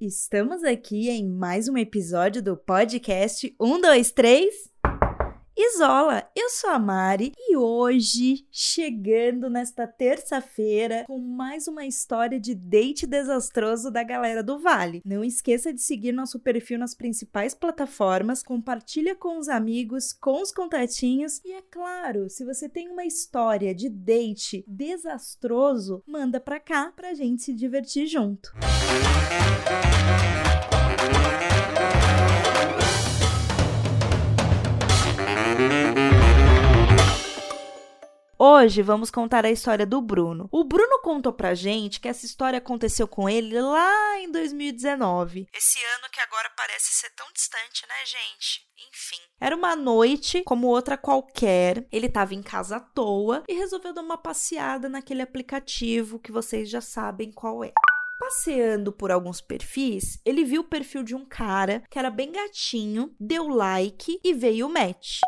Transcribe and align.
Estamos 0.00 0.62
aqui 0.64 1.08
em 1.08 1.26
mais 1.26 1.66
um 1.66 1.78
episódio 1.78 2.42
do 2.42 2.56
podcast 2.58 3.54
123 3.58 4.73
Isola, 5.56 6.28
eu 6.34 6.50
sou 6.50 6.70
a 6.70 6.80
Mari 6.80 7.32
e 7.38 7.56
hoje, 7.56 8.44
chegando 8.50 9.48
nesta 9.48 9.86
terça-feira, 9.86 11.04
com 11.06 11.20
mais 11.20 11.68
uma 11.68 11.86
história 11.86 12.40
de 12.40 12.56
date 12.56 13.06
desastroso 13.06 13.88
da 13.88 14.02
galera 14.02 14.42
do 14.42 14.58
Vale. 14.58 15.00
Não 15.04 15.22
esqueça 15.22 15.72
de 15.72 15.80
seguir 15.80 16.10
nosso 16.10 16.40
perfil 16.40 16.76
nas 16.76 16.92
principais 16.92 17.54
plataformas, 17.54 18.42
compartilha 18.42 19.14
com 19.14 19.38
os 19.38 19.48
amigos, 19.48 20.12
com 20.12 20.42
os 20.42 20.50
contatinhos 20.50 21.40
e 21.44 21.52
é 21.52 21.62
claro, 21.62 22.28
se 22.28 22.44
você 22.44 22.68
tem 22.68 22.88
uma 22.88 23.04
história 23.04 23.72
de 23.72 23.88
date 23.88 24.64
desastroso, 24.66 26.02
manda 26.04 26.40
pra 26.40 26.58
cá 26.58 26.92
pra 26.96 27.14
gente 27.14 27.44
se 27.44 27.54
divertir 27.54 28.08
junto. 28.08 28.52
Música 28.54 30.43
Hoje 38.46 38.82
vamos 38.82 39.10
contar 39.10 39.46
a 39.46 39.50
história 39.50 39.86
do 39.86 40.02
Bruno. 40.02 40.50
O 40.52 40.64
Bruno 40.64 41.00
contou 41.00 41.32
pra 41.32 41.54
gente 41.54 41.98
que 41.98 42.06
essa 42.06 42.26
história 42.26 42.58
aconteceu 42.58 43.08
com 43.08 43.26
ele 43.26 43.58
lá 43.58 44.18
em 44.18 44.30
2019. 44.30 45.48
Esse 45.50 45.78
ano 45.78 46.10
que 46.12 46.20
agora 46.20 46.50
parece 46.54 46.92
ser 46.92 47.08
tão 47.16 47.26
distante, 47.32 47.86
né, 47.88 47.94
gente? 48.04 48.60
Enfim. 48.86 49.16
Era 49.40 49.56
uma 49.56 49.74
noite 49.74 50.42
como 50.44 50.66
outra 50.66 50.98
qualquer. 50.98 51.88
Ele 51.90 52.06
estava 52.06 52.34
em 52.34 52.42
casa 52.42 52.76
à 52.76 52.80
toa 52.80 53.44
e 53.48 53.54
resolveu 53.54 53.94
dar 53.94 54.02
uma 54.02 54.18
passeada 54.18 54.90
naquele 54.90 55.22
aplicativo 55.22 56.18
que 56.18 56.30
vocês 56.30 56.68
já 56.68 56.82
sabem 56.82 57.32
qual 57.32 57.64
é. 57.64 57.72
Passeando 58.20 58.92
por 58.92 59.10
alguns 59.10 59.40
perfis, 59.40 60.20
ele 60.22 60.44
viu 60.44 60.60
o 60.60 60.68
perfil 60.68 61.02
de 61.02 61.14
um 61.14 61.24
cara 61.24 61.82
que 61.90 61.98
era 61.98 62.10
bem 62.10 62.30
gatinho, 62.30 63.16
deu 63.18 63.48
like 63.48 64.20
e 64.22 64.34
veio 64.34 64.66
o 64.66 64.70
match. 64.70 65.20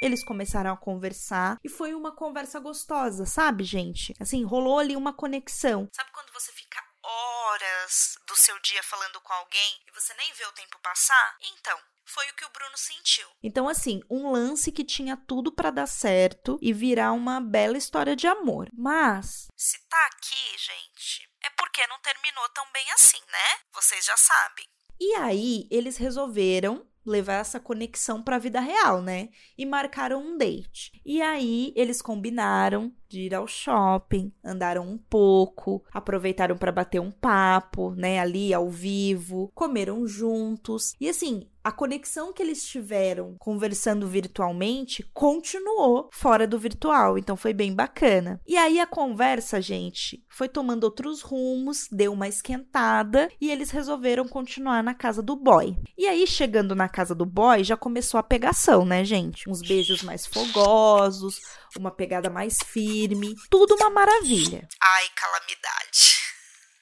Eles 0.00 0.24
começaram 0.24 0.72
a 0.72 0.76
conversar 0.76 1.58
e 1.62 1.68
foi 1.68 1.94
uma 1.94 2.16
conversa 2.16 2.58
gostosa, 2.58 3.26
sabe, 3.26 3.64
gente? 3.64 4.14
Assim, 4.18 4.42
rolou 4.44 4.78
ali 4.78 4.96
uma 4.96 5.12
conexão. 5.12 5.88
Sabe 5.92 6.10
quando 6.10 6.32
você 6.32 6.50
fica 6.52 6.82
horas 7.02 8.14
do 8.26 8.34
seu 8.34 8.58
dia 8.60 8.82
falando 8.82 9.20
com 9.20 9.32
alguém 9.34 9.80
e 9.86 9.92
você 9.92 10.14
nem 10.14 10.32
vê 10.32 10.46
o 10.46 10.52
tempo 10.52 10.78
passar? 10.82 11.36
Então, 11.52 11.78
foi 12.06 12.28
o 12.30 12.34
que 12.34 12.46
o 12.46 12.50
Bruno 12.50 12.76
sentiu. 12.78 13.28
Então, 13.42 13.68
assim, 13.68 14.00
um 14.10 14.30
lance 14.30 14.72
que 14.72 14.84
tinha 14.84 15.18
tudo 15.18 15.52
para 15.52 15.70
dar 15.70 15.86
certo 15.86 16.58
e 16.62 16.72
virar 16.72 17.12
uma 17.12 17.38
bela 17.38 17.76
história 17.76 18.16
de 18.16 18.26
amor. 18.26 18.70
Mas. 18.72 19.48
Se 19.54 19.78
tá 19.86 20.06
aqui, 20.06 20.58
gente, 20.58 21.28
é 21.44 21.50
porque 21.50 21.86
não 21.88 21.98
terminou 22.00 22.48
tão 22.50 22.64
bem 22.72 22.90
assim, 22.92 23.20
né? 23.30 23.60
Vocês 23.74 24.04
já 24.04 24.16
sabem. 24.16 24.64
E 24.98 25.14
aí, 25.16 25.68
eles 25.70 25.96
resolveram 25.96 26.86
levar 27.04 27.40
essa 27.40 27.58
conexão 27.58 28.22
para 28.22 28.36
a 28.36 28.38
vida 28.38 28.60
real, 28.60 29.00
né? 29.02 29.30
E 29.56 29.64
marcaram 29.64 30.22
um 30.22 30.36
date. 30.36 30.92
E 31.04 31.20
aí 31.22 31.72
eles 31.76 32.02
combinaram 32.02 32.92
de 33.10 33.22
ir 33.22 33.34
ao 33.34 33.46
shopping, 33.46 34.32
andaram 34.42 34.88
um 34.88 34.96
pouco, 34.96 35.82
aproveitaram 35.92 36.56
para 36.56 36.70
bater 36.70 37.00
um 37.00 37.10
papo, 37.10 37.90
né, 37.96 38.20
ali 38.20 38.54
ao 38.54 38.70
vivo, 38.70 39.50
comeram 39.52 40.06
juntos. 40.06 40.94
E 41.00 41.08
assim, 41.08 41.48
a 41.62 41.70
conexão 41.70 42.32
que 42.32 42.42
eles 42.42 42.64
tiveram 42.64 43.34
conversando 43.38 44.06
virtualmente 44.06 45.02
continuou 45.12 46.08
fora 46.12 46.46
do 46.46 46.58
virtual, 46.58 47.18
então 47.18 47.36
foi 47.36 47.52
bem 47.52 47.74
bacana. 47.74 48.40
E 48.46 48.56
aí 48.56 48.80
a 48.80 48.86
conversa, 48.86 49.60
gente, 49.60 50.24
foi 50.28 50.48
tomando 50.48 50.84
outros 50.84 51.20
rumos, 51.20 51.86
deu 51.90 52.12
uma 52.12 52.28
esquentada 52.28 53.28
e 53.40 53.50
eles 53.50 53.70
resolveram 53.70 54.26
continuar 54.26 54.82
na 54.82 54.94
casa 54.94 55.20
do 55.20 55.36
boy. 55.36 55.76
E 55.98 56.06
aí 56.06 56.26
chegando 56.26 56.74
na 56.74 56.88
casa 56.88 57.14
do 57.14 57.26
boy, 57.26 57.62
já 57.62 57.76
começou 57.76 58.18
a 58.18 58.22
pegação, 58.22 58.84
né, 58.86 59.04
gente? 59.04 59.48
Uns 59.50 59.60
beijos 59.60 60.02
mais 60.02 60.26
fogosos, 60.26 61.40
uma 61.78 61.90
pegada 61.90 62.30
mais 62.30 62.58
firme, 62.64 63.34
tudo 63.50 63.74
uma 63.74 63.90
maravilha. 63.90 64.68
Ai, 64.82 65.08
calamidade. 65.14 66.20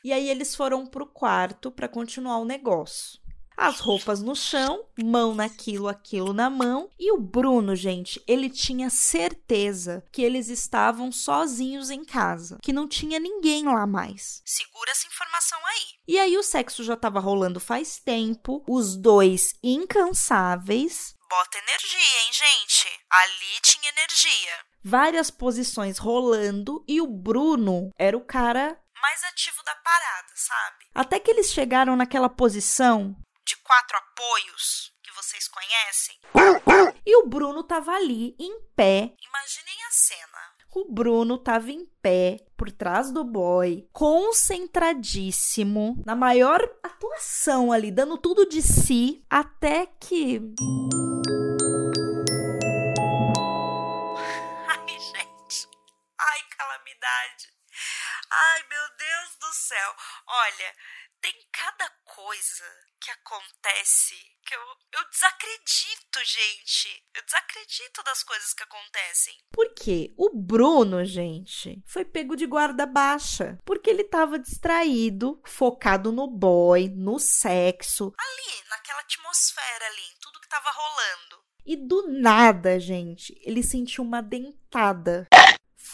E 0.04 0.12
aí 0.12 0.28
eles 0.28 0.54
foram 0.54 0.86
pro 0.86 1.06
quarto 1.06 1.70
para 1.70 1.88
continuar 1.88 2.38
o 2.38 2.44
negócio 2.44 3.20
as 3.58 3.80
roupas 3.80 4.22
no 4.22 4.36
chão, 4.36 4.88
mão 5.02 5.34
naquilo, 5.34 5.88
aquilo 5.88 6.32
na 6.32 6.48
mão. 6.48 6.88
E 6.96 7.10
o 7.10 7.18
Bruno, 7.18 7.74
gente, 7.74 8.22
ele 8.26 8.48
tinha 8.48 8.88
certeza 8.88 10.04
que 10.12 10.22
eles 10.22 10.48
estavam 10.48 11.10
sozinhos 11.10 11.90
em 11.90 12.04
casa, 12.04 12.58
que 12.62 12.72
não 12.72 12.86
tinha 12.86 13.18
ninguém 13.18 13.64
lá 13.64 13.84
mais. 13.84 14.40
Segura 14.44 14.92
essa 14.92 15.08
informação 15.08 15.58
aí. 15.66 15.84
E 16.06 16.18
aí 16.20 16.38
o 16.38 16.42
sexo 16.42 16.84
já 16.84 16.96
tava 16.96 17.18
rolando 17.18 17.58
faz 17.58 17.98
tempo, 17.98 18.64
os 18.68 18.96
dois 18.96 19.54
incansáveis. 19.60 21.16
Bota 21.28 21.58
energia, 21.58 22.22
hein, 22.24 22.32
gente? 22.32 22.88
Ali 23.10 23.60
tinha 23.60 23.90
energia. 23.90 24.68
Várias 24.88 25.30
posições 25.30 25.98
rolando 25.98 26.82
e 26.88 26.98
o 26.98 27.06
Bruno 27.06 27.90
era 27.98 28.16
o 28.16 28.24
cara 28.24 28.80
mais 29.02 29.22
ativo 29.24 29.62
da 29.62 29.74
parada, 29.74 30.32
sabe? 30.34 30.86
Até 30.94 31.20
que 31.20 31.30
eles 31.30 31.52
chegaram 31.52 31.94
naquela 31.94 32.30
posição 32.30 33.14
de 33.46 33.54
quatro 33.58 33.98
apoios 33.98 34.90
que 35.02 35.12
vocês 35.12 35.46
conhecem. 35.46 36.18
E 37.04 37.16
o 37.16 37.26
Bruno 37.26 37.62
tava 37.64 37.92
ali, 37.92 38.34
em 38.38 38.62
pé. 38.74 39.14
Imaginem 39.22 39.84
a 39.86 39.90
cena. 39.90 40.38
O 40.74 40.90
Bruno 40.90 41.36
tava 41.36 41.70
em 41.70 41.84
pé, 42.00 42.38
por 42.56 42.72
trás 42.72 43.12
do 43.12 43.24
boy, 43.24 43.86
concentradíssimo, 43.92 46.02
na 46.06 46.16
maior 46.16 46.62
atuação 46.82 47.72
ali, 47.72 47.90
dando 47.90 48.16
tudo 48.16 48.48
de 48.48 48.62
si, 48.62 49.22
até 49.28 49.84
que. 49.84 50.40
Calamidade. 57.18 57.48
Ai, 58.30 58.62
meu 58.68 58.96
Deus 58.96 59.36
do 59.40 59.52
céu. 59.54 59.96
Olha, 60.26 60.74
tem 61.20 61.34
cada 61.52 61.88
coisa 62.04 62.64
que 63.00 63.10
acontece 63.10 64.14
que 64.44 64.54
eu, 64.54 64.60
eu 64.94 65.10
desacredito, 65.10 66.24
gente. 66.24 67.04
Eu 67.14 67.24
desacredito 67.24 68.02
das 68.02 68.22
coisas 68.22 68.54
que 68.54 68.62
acontecem. 68.62 69.34
Porque 69.52 70.14
o 70.16 70.30
Bruno, 70.34 71.04
gente, 71.04 71.82
foi 71.86 72.04
pego 72.04 72.34
de 72.34 72.46
guarda 72.46 72.86
baixa. 72.86 73.58
Porque 73.64 73.90
ele 73.90 74.04
tava 74.04 74.38
distraído, 74.38 75.40
focado 75.46 76.10
no 76.10 76.26
boy, 76.26 76.88
no 76.88 77.18
sexo. 77.18 78.12
Ali, 78.18 78.68
naquela 78.70 79.00
atmosfera 79.00 79.86
ali, 79.86 80.02
em 80.02 80.18
tudo 80.20 80.40
que 80.40 80.48
tava 80.48 80.70
rolando. 80.70 81.44
E 81.64 81.76
do 81.76 82.08
nada, 82.08 82.80
gente, 82.80 83.38
ele 83.42 83.62
sentiu 83.62 84.02
uma 84.02 84.22
dentada 84.22 85.28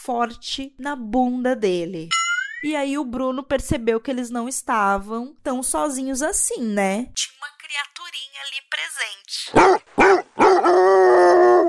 forte 0.05 0.71
na 0.77 0.95
bunda 0.95 1.55
dele. 1.55 2.09
E 2.63 2.75
aí 2.75 2.95
o 2.95 3.03
Bruno 3.03 3.43
percebeu 3.43 3.99
que 3.99 4.11
eles 4.11 4.29
não 4.29 4.47
estavam 4.47 5.35
tão 5.43 5.63
sozinhos 5.63 6.21
assim, 6.21 6.61
né? 6.61 7.11
Tinha 7.15 7.33
uma 7.39 7.49
criaturinha 7.57 8.41
ali 8.41 8.61
presente. 8.69 9.51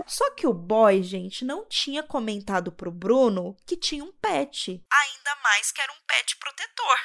Só 0.07 0.31
que 0.33 0.47
o 0.47 0.53
boy, 0.53 1.03
gente, 1.03 1.47
não 1.47 1.67
tinha 1.67 2.03
comentado 2.03 2.71
pro 2.71 2.91
Bruno 2.91 3.57
que 3.67 3.75
tinha 3.77 4.05
um 4.05 4.13
pet. 4.13 4.83
Ainda 4.93 5.37
mais 5.43 5.73
que 5.73 5.81
era 5.81 5.93
um 5.93 6.07
pet 6.07 6.37
protetor. 6.37 6.99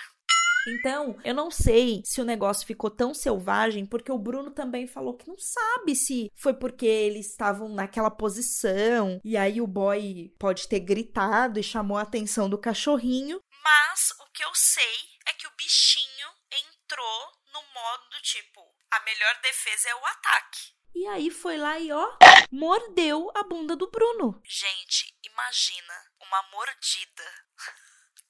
Então, 0.68 1.20
eu 1.24 1.34
não 1.34 1.50
sei 1.50 2.02
se 2.06 2.22
o 2.22 2.26
negócio 2.26 2.68
ficou 2.68 2.90
tão 2.90 3.14
selvagem, 3.14 3.86
porque 3.86 4.12
o 4.12 4.18
Bruno 4.18 4.52
também 4.52 4.88
falou 4.88 5.16
que 5.16 5.28
não 5.28 5.38
sabe 5.38 5.96
se 5.96 6.32
foi 6.36 6.54
porque 6.54 6.86
eles 6.86 7.30
estavam 7.30 7.70
naquela 7.70 8.12
posição 8.12 9.20
e 9.24 9.36
aí 9.36 9.60
o 9.62 9.68
boy 9.68 10.34
pode 10.40 10.68
ter 10.68 10.80
gritado 10.80 11.60
e 11.60 11.64
chamou 11.64 11.98
a 11.98 12.04
atenção 12.04 12.50
do 12.50 12.58
cachorrinho. 12.58 13.42
Mas 13.64 14.12
o 14.20 14.32
que 14.32 14.44
eu 14.44 14.54
sei 14.54 14.96
é 15.28 15.34
que 15.34 15.48
o 15.48 15.56
bichinho 15.58 16.28
entrou 16.52 17.22
no 17.54 17.62
modo 17.74 18.10
do 18.12 18.22
tipo: 18.22 18.62
a 18.92 19.00
melhor 19.04 19.40
defesa 19.42 19.90
é 19.90 19.96
o 19.96 20.06
ataque. 20.06 20.72
E 20.94 21.08
aí 21.08 21.32
foi 21.32 21.58
lá 21.58 21.80
e 21.80 21.92
ó, 21.92 22.18
mordeu 22.52 23.32
a 23.34 23.44
bunda 23.44 23.76
do 23.76 23.90
Bruno. 23.90 24.42
Gente, 24.44 25.16
imagina 25.24 25.94
uma 26.20 26.44
mordida. 26.52 27.24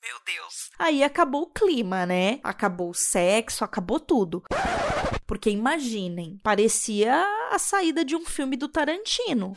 Meu 0.01 0.15
Deus. 0.25 0.71
Aí 0.79 1.03
acabou 1.03 1.43
o 1.43 1.53
clima, 1.53 2.05
né? 2.05 2.39
Acabou 2.43 2.89
o 2.89 2.93
sexo, 2.93 3.63
acabou 3.63 3.99
tudo. 3.99 4.43
Porque 5.27 5.49
imaginem, 5.49 6.39
parecia 6.43 7.23
a 7.51 7.59
saída 7.59 8.03
de 8.03 8.15
um 8.15 8.25
filme 8.25 8.57
do 8.57 8.67
Tarantino. 8.67 9.53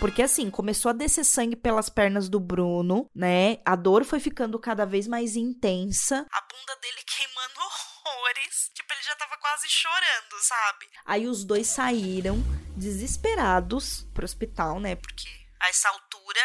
Porque 0.00 0.22
assim, 0.22 0.48
começou 0.50 0.90
a 0.90 0.92
descer 0.92 1.24
sangue 1.24 1.56
pelas 1.56 1.88
pernas 1.88 2.28
do 2.28 2.38
Bruno, 2.38 3.10
né? 3.14 3.58
A 3.64 3.74
dor 3.74 4.04
foi 4.04 4.20
ficando 4.20 4.58
cada 4.58 4.86
vez 4.86 5.08
mais 5.08 5.34
intensa. 5.34 6.24
A 6.32 6.40
bunda 6.40 6.80
dele 6.80 7.02
queimando 7.04 7.58
horrores. 8.06 8.70
Tipo, 8.74 8.97
tava 9.18 9.36
quase 9.38 9.68
chorando, 9.68 10.40
sabe? 10.40 10.86
Aí 11.04 11.26
os 11.26 11.44
dois 11.44 11.66
saíram 11.66 12.36
desesperados 12.76 14.06
pro 14.14 14.24
hospital, 14.24 14.80
né? 14.80 14.96
Porque 14.96 15.28
a 15.60 15.68
essa 15.68 15.88
altura, 15.88 16.40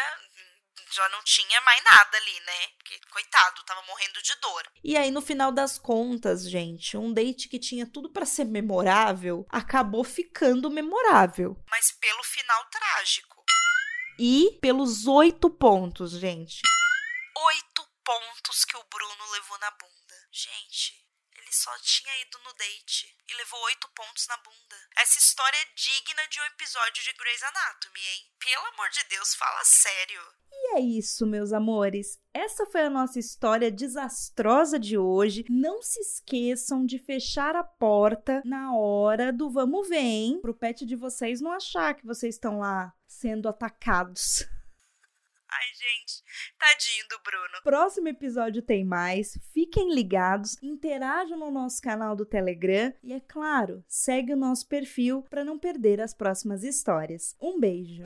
já 0.92 1.08
não 1.08 1.22
tinha 1.22 1.60
mais 1.62 1.82
nada 1.84 2.16
ali, 2.16 2.40
né? 2.40 2.68
Porque, 2.78 3.00
coitado, 3.10 3.62
tava 3.64 3.82
morrendo 3.82 4.22
de 4.22 4.34
dor. 4.36 4.62
E 4.82 4.96
aí, 4.96 5.10
no 5.10 5.22
final 5.22 5.50
das 5.50 5.78
contas, 5.78 6.48
gente, 6.48 6.96
um 6.96 7.12
date 7.12 7.48
que 7.48 7.58
tinha 7.58 7.86
tudo 7.86 8.10
para 8.10 8.26
ser 8.26 8.44
memorável 8.44 9.46
acabou 9.50 10.04
ficando 10.04 10.70
memorável. 10.70 11.56
Mas 11.68 11.92
pelo 11.92 12.22
final 12.22 12.64
trágico. 12.66 13.44
E 14.18 14.58
pelos 14.60 15.06
oito 15.06 15.50
pontos, 15.50 16.12
gente. 16.12 16.60
Oito 17.36 17.88
pontos 18.04 18.64
que 18.64 18.76
o 18.76 18.84
Bruno 18.84 19.30
levou 19.32 19.58
na 19.58 19.70
bunda. 19.72 20.14
Gente, 20.30 20.92
ele 21.36 21.52
só 21.52 21.70
tinha 21.78 22.20
ido 22.22 22.38
no 22.44 22.52
date 22.54 23.14
e 23.28 23.34
levou 23.34 23.60
oito 23.64 23.88
pontos 23.94 24.26
na 24.28 24.36
bunda. 24.38 24.76
Essa 24.96 25.18
história 25.18 25.56
é 25.56 25.74
digna 25.74 26.26
de 26.28 26.40
um 26.40 26.44
episódio 26.44 27.02
de 27.02 27.12
Grey's 27.12 27.42
Anatomy, 27.42 28.00
hein? 28.00 28.26
Pelo 28.38 28.66
amor 28.66 28.88
de 28.90 29.04
Deus, 29.04 29.34
fala 29.34 29.64
sério. 29.64 30.20
E 30.52 30.76
é 30.76 30.80
isso, 30.80 31.26
meus 31.26 31.52
amores. 31.52 32.18
Essa 32.32 32.64
foi 32.66 32.82
a 32.82 32.90
nossa 32.90 33.18
história 33.18 33.70
desastrosa 33.70 34.78
de 34.78 34.96
hoje. 34.96 35.44
Não 35.48 35.82
se 35.82 36.00
esqueçam 36.00 36.86
de 36.86 36.98
fechar 36.98 37.56
a 37.56 37.64
porta 37.64 38.40
na 38.44 38.74
hora 38.76 39.32
do 39.32 39.50
vamos 39.50 39.88
ver, 39.88 39.98
hein? 39.98 40.40
Pro 40.40 40.54
pet 40.54 40.86
de 40.86 40.96
vocês 40.96 41.40
não 41.40 41.52
achar 41.52 41.94
que 41.94 42.06
vocês 42.06 42.36
estão 42.36 42.60
lá 42.60 42.92
sendo 43.06 43.48
atacados. 43.48 44.46
Ai, 45.64 45.70
gente, 45.72 46.22
tadinho 46.58 47.06
do 47.08 47.18
Bruno. 47.22 47.62
Próximo 47.64 48.08
episódio 48.08 48.60
tem 48.60 48.84
mais. 48.84 49.38
Fiquem 49.54 49.94
ligados, 49.94 50.62
interajam 50.62 51.38
no 51.38 51.50
nosso 51.50 51.80
canal 51.80 52.14
do 52.14 52.26
Telegram 52.26 52.92
e, 53.02 53.14
é 53.14 53.20
claro, 53.20 53.82
segue 53.88 54.34
o 54.34 54.36
nosso 54.36 54.68
perfil 54.68 55.22
para 55.22 55.42
não 55.42 55.58
perder 55.58 56.02
as 56.02 56.12
próximas 56.12 56.62
histórias. 56.62 57.34
Um 57.40 57.58
beijo! 57.58 58.02